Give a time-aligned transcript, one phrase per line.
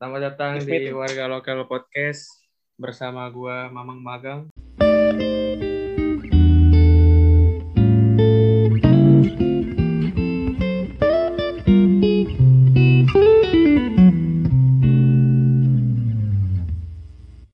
[0.00, 0.96] Selamat datang Yes, di meeting.
[0.96, 2.40] Warga Lokal Podcast
[2.80, 4.48] bersama gua Mamang Magang.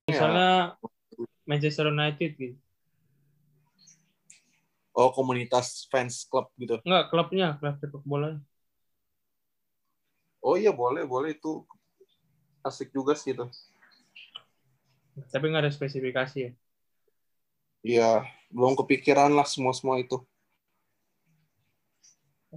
[0.07, 0.79] Misalnya
[1.43, 2.55] Manchester United gitu.
[4.95, 6.79] Oh, komunitas fans klub gitu.
[6.87, 8.39] Enggak, klubnya, klub sepak bola.
[10.39, 11.67] Oh iya, boleh, boleh itu.
[12.69, 13.45] Asik juga sih itu.
[15.31, 16.51] Tapi nggak ada spesifikasi ya.
[17.91, 18.09] Iya,
[18.55, 20.17] belum kepikiran lah semua-semua itu.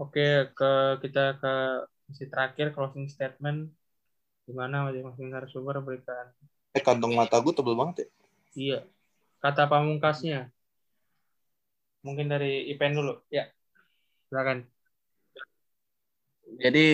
[0.00, 0.20] Oke,
[0.56, 0.64] ke
[1.02, 1.48] kita ke
[2.08, 3.58] misi terakhir closing statement
[4.46, 6.26] gimana masing-masing narasumber berikan
[6.76, 8.06] Eh, kantong mata gue tebel banget ya.
[8.60, 8.74] iya
[9.42, 10.36] kata pamungkasnya
[12.06, 13.42] mungkin dari Ipen dulu ya
[14.28, 14.58] silakan
[16.60, 16.86] Jadi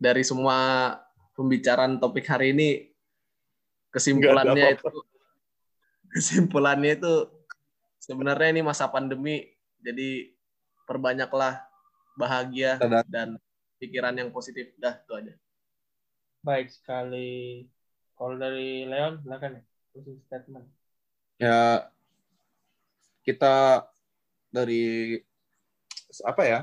[0.00, 0.56] dari semua
[1.40, 2.68] pembicaraan topik hari ini
[3.88, 4.88] kesimpulannya itu
[6.12, 7.14] kesimpulannya itu
[7.96, 9.48] sebenarnya ini masa pandemi
[9.80, 10.28] jadi
[10.84, 11.64] perbanyaklah
[12.20, 13.08] bahagia Sadar.
[13.08, 13.40] dan
[13.80, 15.34] pikiran yang positif dah itu aja.
[16.44, 17.64] baik sekali
[18.20, 19.62] kalau dari Leon silakan ya
[19.96, 20.68] closing statement
[21.40, 21.88] Ya,
[23.24, 23.88] kita
[24.52, 25.16] dari
[26.20, 26.60] apa ya?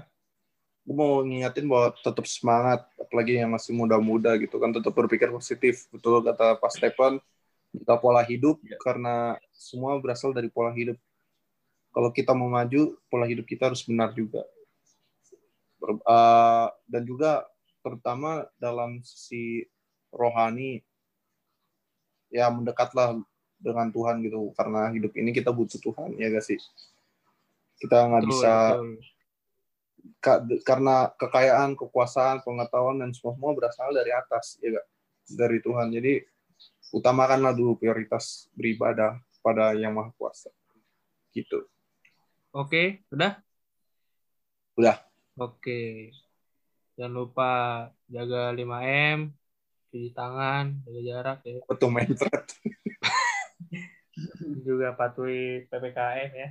[0.86, 5.88] Gue mau ngingetin bahwa tetap semangat, apalagi yang masih muda-muda gitu kan, tetap berpikir positif.
[5.88, 7.24] Betul kata Pak Stephen,
[7.72, 8.76] kita pola hidup Ya.
[8.84, 11.00] karena semua berasal dari pola hidup.
[11.96, 14.44] Kalau kita mau maju, pola hidup kita harus benar juga.
[15.80, 17.48] Ber- eh, dan juga
[17.80, 19.64] terutama dalam sisi
[20.12, 20.84] rohani,
[22.28, 23.16] ya mendekatlah
[23.58, 26.60] dengan Tuhan gitu karena hidup ini kita butuh Tuhan ya gak sih
[27.82, 28.90] kita nggak bisa betul.
[30.20, 34.88] Ka- karena kekayaan kekuasaan pengetahuan dan semua semua berasal dari atas ya gak
[35.28, 35.92] dari Tuhan.
[35.92, 36.24] Jadi
[36.96, 40.52] utamakanlah dulu prioritas beribadah pada yang maha kuasa.
[41.32, 41.68] Gitu.
[42.56, 43.40] Oke udah?
[44.78, 44.98] Udah.
[45.38, 46.12] oke.
[46.98, 47.52] Jangan lupa
[48.10, 49.30] jaga 5M
[49.94, 51.62] cuci tangan jaga jarak ya.
[51.66, 52.46] Betul main thread
[54.68, 56.50] juga patuhi PPKM ya.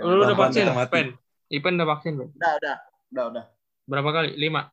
[0.00, 0.72] Lu udah vaksin.
[0.88, 1.08] Pen
[1.50, 2.76] Ipen udah vaksin Ben Udah, udah,
[3.10, 3.44] udah, udah.
[3.84, 4.38] berapa kali?
[4.38, 4.70] Lima?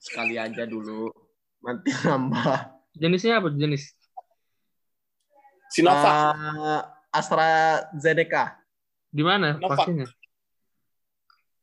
[0.00, 1.12] Sekali aja dulu.
[1.60, 2.72] Nanti nambah.
[2.96, 3.92] jenisnya apa jenis?
[5.70, 6.34] Sinovac.
[6.34, 6.82] Eh,
[7.12, 8.58] AstraZeneca.
[9.12, 9.76] Di mana Sinovac.
[9.76, 10.06] vaksinnya?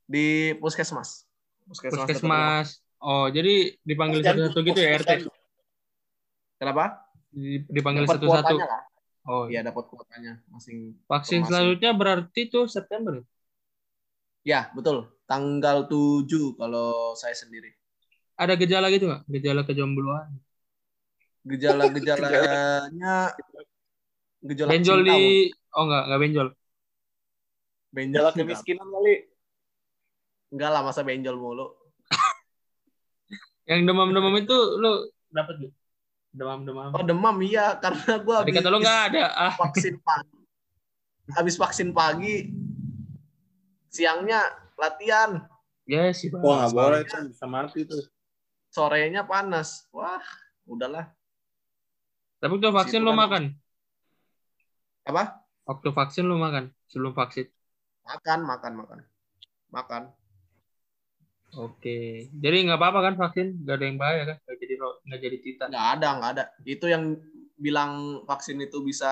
[0.06, 1.26] Di puskesmas.
[1.68, 2.00] Puskesmas.
[2.08, 2.68] Puskesmas.
[2.98, 5.28] oh jadi dipanggil satu-satu gitu ya RT
[6.58, 7.06] Kenapa?
[7.30, 8.56] Di- dipanggil satu-satu.
[9.28, 13.20] oh Iya, dapat kuotanya masing vaksin selanjutnya berarti tuh September
[14.48, 14.72] ya?
[14.72, 15.12] Betul.
[15.28, 17.68] Tanggal 7 kalau saya sendiri.
[18.38, 20.30] ada gejala gitu nggak gejala kejombloan
[21.42, 23.34] Gejala-gejalanya
[24.46, 26.48] gejala benjol cinta, di oh nggak nggak benjol
[27.90, 28.46] benjol Jalan enggak.
[28.46, 29.14] kemiskinan kali
[30.54, 31.68] Enggak lah masa benjol mulu.
[33.66, 35.74] yang demam-demam itu lu dapat gitu
[36.32, 40.38] demam-demam Oh, demam iya karena gua tadi kata lu nggak ada ah vaksin pagi.
[41.34, 42.54] Habis vaksin pagi
[43.90, 44.40] siangnya
[44.76, 45.42] latihan,
[45.88, 46.44] ya sih Bang.
[46.44, 48.04] wah nggak boleh tuh bisa mati tuh
[48.70, 49.88] sorenya panas.
[49.90, 50.22] Wah,
[50.68, 51.10] udahlah.
[52.38, 53.44] tapi waktu vaksin Situ lu kan- makan
[55.08, 55.24] Apa?
[55.66, 57.48] waktu vaksin lu makan sebelum vaksin
[58.06, 59.00] Makan, makan, makan.
[59.68, 60.04] Makan.
[61.58, 61.98] oke
[62.38, 65.64] jadi nggak apa-apa kan vaksin nggak ada yang bahaya kan nggak jadi nggak jadi tita
[65.72, 66.44] Nggak ada, nggak ada.
[66.64, 67.04] Itu yang
[67.58, 69.10] bilang vaksin itu bisa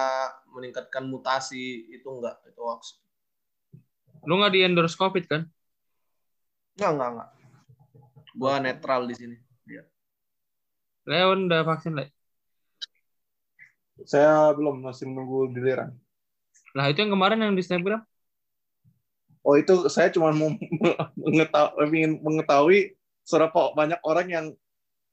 [0.53, 3.01] meningkatkan mutasi itu enggak itu hoax.
[4.25, 5.41] Lu nggak di endorse covid kan
[6.75, 7.29] Enggak, enggak, enggak.
[8.35, 9.35] Gua netral di sini.
[11.05, 12.09] Leon udah vaksin Le?
[14.03, 15.95] saya belum masih menunggu giliran
[16.75, 18.03] lah itu yang kemarin yang di snapgram
[19.39, 20.51] oh itu saya cuma mau
[21.15, 22.91] mengetahui ingin mengetahui
[23.23, 24.45] seberapa banyak orang yang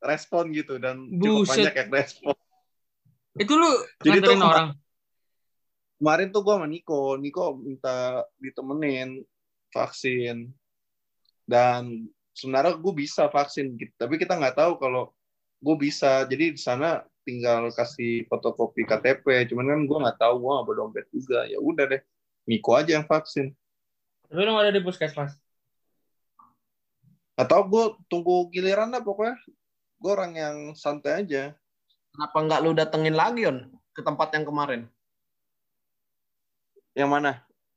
[0.02, 1.70] respon gitu dan cukup Buset.
[1.70, 2.34] banyak yang respon
[3.38, 3.70] itu lu
[4.02, 4.68] Jadi nganterin tuh- orang
[6.02, 9.22] kemarin tuh gue sama Niko, Niko minta ditemenin
[9.70, 10.50] vaksin
[11.46, 15.14] dan sebenarnya gue bisa vaksin gitu, tapi kita nggak tahu kalau
[15.62, 20.50] gue bisa, jadi di sana tinggal kasih fotokopi KTP, cuman kan gue nggak tahu gue
[20.50, 22.02] nggak bawa dompet juga, ya udah deh,
[22.50, 23.54] Niko aja yang vaksin.
[24.26, 25.38] tapi lu nggak ada di puskesmas
[27.38, 29.38] Atau gue tunggu giliran lah pokoknya,
[30.02, 31.54] gue orang yang santai aja.
[32.10, 33.70] Kenapa enggak lu datengin lagi, On?
[33.94, 34.90] Ke tempat yang kemarin?
[36.92, 37.32] Yang mana?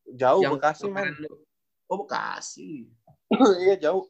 [0.06, 1.16] Jauh yang Bekasi men.
[1.90, 2.90] Oh, Bekasi.
[3.64, 4.06] iya jauh.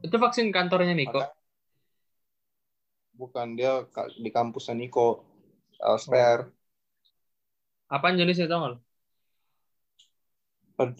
[0.00, 1.20] Itu vaksin kantornya Niko.
[3.18, 3.82] Bukan dia
[4.14, 5.26] di kampusnya Niko
[5.82, 6.46] LSPR
[7.88, 8.72] Apaan jenisnya tau nggak?
[8.76, 8.78] lu?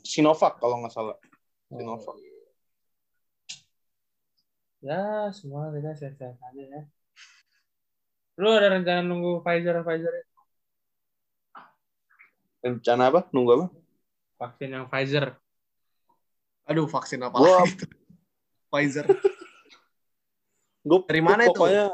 [0.03, 1.17] Sinovac kalau nggak salah
[1.69, 1.77] Oh.
[1.77, 2.17] Sinovac
[4.81, 6.83] Ya, semua kita sehat-sehat aja ya.
[8.39, 10.15] Lu ada rencana nunggu Pfizer Pfizer?
[12.59, 13.67] Rencana apa nunggu apa
[14.39, 15.35] vaksin yang Pfizer?
[16.69, 17.75] Aduh, vaksin apa Gua- lagi?
[18.71, 19.07] Pfizer.
[20.85, 21.53] gue Dari mana itu?
[21.53, 21.91] pokoknya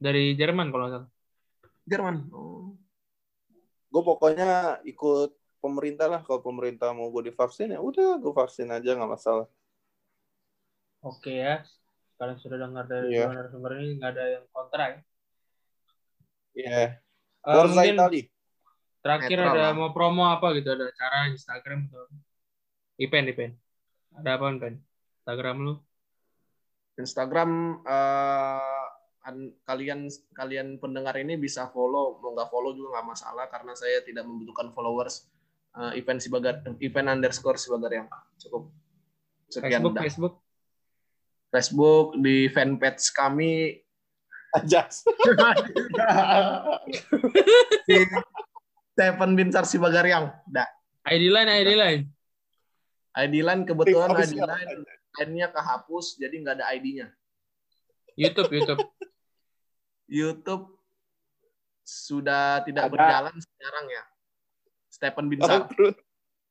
[0.00, 1.10] dari Jerman kalau nggak salah.
[1.86, 2.16] Jerman.
[2.32, 2.72] Oh.
[3.90, 8.94] gue pokoknya ikut pemerintah lah kalau pemerintah mau gue divaksin ya udah gue vaksin aja
[8.94, 9.50] nggak masalah
[11.02, 11.64] Oke ya.
[12.14, 14.98] Kalian sudah dengar dari dua narasumber ini nggak ada yang kontra ya.
[16.54, 16.80] Iya.
[17.40, 18.22] Eh, Forza mungkin Italy.
[19.00, 19.72] Terakhir Netral ada lah.
[19.72, 22.04] mau promo apa gitu ada cara Instagram atau
[22.96, 23.54] event event.
[24.14, 24.76] Ada apa event?
[25.18, 25.74] Instagram lu?
[26.96, 27.50] Instagram
[27.80, 28.84] eh,
[29.22, 30.00] an- kalian
[30.30, 34.68] kalian pendengar ini bisa follow mau nggak follow juga nggak masalah karena saya tidak membutuhkan
[34.70, 35.26] followers
[35.70, 38.74] Eh, event Sibagar event underscore Sibagar yang cukup
[39.46, 40.02] sekian Facebook dah.
[40.02, 40.34] Facebook.
[41.46, 43.78] Facebook di fanpage kami
[44.50, 44.90] Aja.
[48.92, 50.34] Stephen Binsar Sibagariang.
[50.50, 50.66] Dah.
[51.08, 52.02] ID line ID line.
[53.16, 54.70] ID line kebetulan ID line
[55.18, 57.08] line-nya kehapus jadi nggak ada ID-nya.
[58.14, 58.80] YouTube YouTube.
[60.10, 60.64] YouTube
[61.82, 62.92] sudah tidak Ada.
[62.92, 64.04] berjalan sekarang ya.
[64.90, 65.66] Stephen Binsar.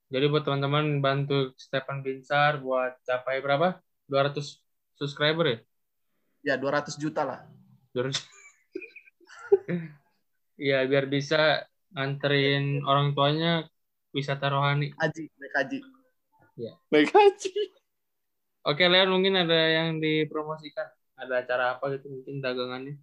[0.09, 3.77] Jadi buat teman-teman bantu Stefan Binsar buat capai berapa?
[4.09, 4.41] 200
[4.97, 5.57] subscriber ya?
[6.41, 7.39] Ya 200 juta lah.
[7.93, 8.17] 200.
[10.59, 11.63] Iya, biar bisa
[11.93, 13.65] nganterin orang tuanya
[14.13, 14.93] wisata rohani.
[14.97, 15.79] Haji, naik haji.
[16.91, 17.53] naik haji.
[18.67, 20.87] Oke, Leon mungkin ada yang dipromosikan.
[21.19, 22.95] Ada acara apa gitu mungkin dagangannya.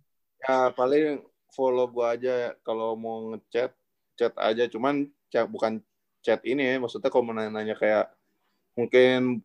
[0.44, 2.50] Ya paling follow gua aja ya.
[2.60, 3.72] kalau mau ngechat
[4.16, 5.80] chat aja cuman chat, bukan
[6.24, 8.08] chat ini ya maksudnya kalau mau nanya kayak
[8.76, 9.44] mungkin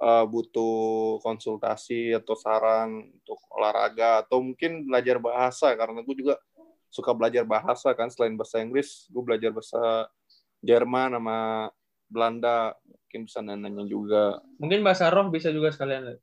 [0.00, 6.34] uh, butuh konsultasi atau saran untuk olahraga atau mungkin belajar bahasa karena gue juga
[6.90, 10.10] suka belajar bahasa kan selain bahasa Inggris gue belajar bahasa
[10.60, 11.38] Jerman sama
[12.10, 16.18] Belanda mungkin bisa nanya juga Mungkin bahasa roh bisa juga sekalian.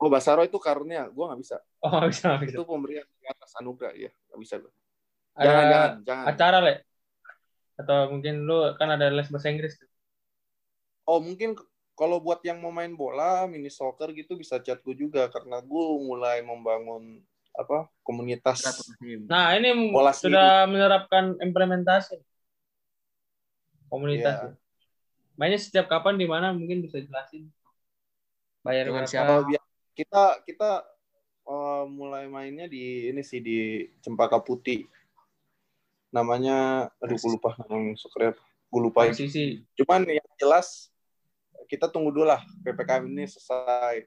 [0.00, 2.52] Oh bahasa roh itu karunia gue nggak bisa Oh, bisa, bisa.
[2.54, 4.72] itu pemberian di atas anugerah ya nggak bisa gue
[5.40, 6.74] jangan jangan jangan acara, Le.
[7.80, 9.80] Atau mungkin lu kan ada les bahasa Inggris.
[11.08, 11.56] Oh mungkin
[11.96, 15.84] kalau buat yang mau main bola, mini soccer gitu bisa chat gue juga karena gue
[16.04, 17.24] mulai membangun
[17.60, 18.64] apa komunitas.
[19.28, 22.16] Nah, ini sudah menerapkan implementasi
[23.92, 24.34] komunitas.
[24.40, 24.50] Ya.
[25.36, 27.50] Mainnya setiap kapan di mana mungkin bisa jelasin.
[28.64, 29.12] Bayar Dengan berapa?
[29.12, 29.34] siapa?
[29.92, 30.70] Kita kita
[31.44, 34.88] eh, mulai mainnya di ini sih di Cempaka Putih.
[36.10, 38.34] Namanya, aduh gue lupa namanya soccer
[38.70, 39.06] Gue lupa.
[39.74, 40.90] Cuman yang jelas
[41.66, 44.06] kita tunggu dulu lah ppkm ini selesai.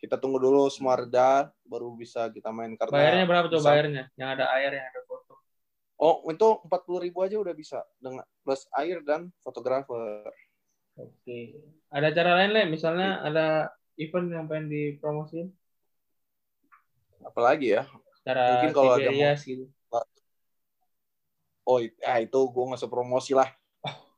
[0.00, 4.04] Kita tunggu dulu semua reda, baru bisa kita main karena Bayarnya berapa tuh bisa- bayarnya?
[4.14, 5.34] Yang ada air, yang ada foto.
[5.96, 10.28] Oh, itu empat puluh ribu aja udah bisa dengan plus air dan fotografer.
[10.94, 11.58] Oke.
[11.90, 12.62] Ada cara lain, Le?
[12.70, 15.48] Misalnya ada event yang pengen dipromosiin?
[17.24, 17.88] Apalagi ya?
[18.22, 19.64] Cara Mungkin kalau ada Tiberias gitu.
[21.64, 23.48] Oh, ya itu gue nggak usah promosi lah.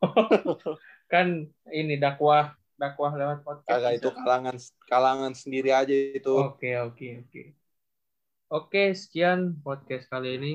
[1.12, 3.73] kan ini dakwah dakwah lewat podcast.
[3.73, 4.56] Kagak itu kalangan
[4.87, 6.33] kalangan sendiri aja itu.
[6.37, 7.42] Oke, oke, oke.
[8.47, 10.52] Oke, sekian podcast kali ini.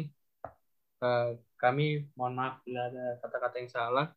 [1.01, 4.07] Eh, kami mohon maaf bila ada kata-kata yang salah.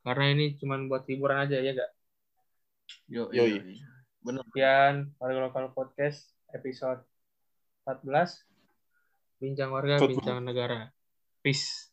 [0.00, 1.90] Karena ini cuma buat hiburan aja ya, gak?
[3.10, 3.58] Yo, Yoi.
[3.58, 3.88] iya, iya.
[4.20, 4.44] Bener.
[4.52, 7.00] Sekian Warga Lokal Podcast episode
[7.88, 8.44] 14.
[9.40, 10.92] Bincang warga, bincang negara.
[11.40, 11.89] Peace.